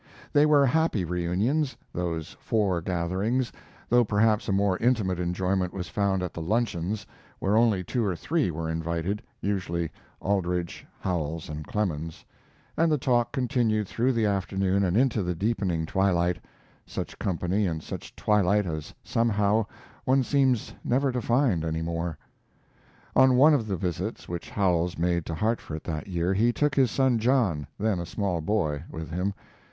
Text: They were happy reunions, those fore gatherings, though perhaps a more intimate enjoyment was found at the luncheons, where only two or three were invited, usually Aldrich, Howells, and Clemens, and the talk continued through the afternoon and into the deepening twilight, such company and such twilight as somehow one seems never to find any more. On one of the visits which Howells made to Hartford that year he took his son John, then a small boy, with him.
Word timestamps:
They 0.33 0.47
were 0.47 0.65
happy 0.65 1.05
reunions, 1.05 1.77
those 1.93 2.35
fore 2.39 2.81
gatherings, 2.81 3.51
though 3.87 4.03
perhaps 4.03 4.49
a 4.49 4.51
more 4.51 4.79
intimate 4.79 5.19
enjoyment 5.19 5.75
was 5.75 5.89
found 5.89 6.23
at 6.23 6.33
the 6.33 6.41
luncheons, 6.41 7.05
where 7.37 7.55
only 7.55 7.83
two 7.83 8.03
or 8.03 8.15
three 8.15 8.49
were 8.49 8.67
invited, 8.67 9.21
usually 9.41 9.91
Aldrich, 10.19 10.87
Howells, 11.01 11.49
and 11.49 11.67
Clemens, 11.67 12.25
and 12.75 12.91
the 12.91 12.97
talk 12.97 13.31
continued 13.31 13.87
through 13.87 14.13
the 14.13 14.25
afternoon 14.25 14.83
and 14.83 14.97
into 14.97 15.21
the 15.21 15.35
deepening 15.35 15.85
twilight, 15.85 16.39
such 16.87 17.19
company 17.19 17.67
and 17.67 17.83
such 17.83 18.15
twilight 18.15 18.65
as 18.65 18.95
somehow 19.03 19.67
one 20.03 20.23
seems 20.23 20.73
never 20.83 21.11
to 21.11 21.21
find 21.21 21.63
any 21.63 21.83
more. 21.83 22.17
On 23.15 23.35
one 23.35 23.53
of 23.53 23.67
the 23.67 23.77
visits 23.77 24.27
which 24.27 24.49
Howells 24.49 24.97
made 24.97 25.27
to 25.27 25.35
Hartford 25.35 25.83
that 25.83 26.07
year 26.07 26.33
he 26.33 26.51
took 26.51 26.73
his 26.73 26.89
son 26.89 27.19
John, 27.19 27.67
then 27.77 27.99
a 27.99 28.07
small 28.07 28.41
boy, 28.41 28.81
with 28.89 29.11
him. 29.11 29.35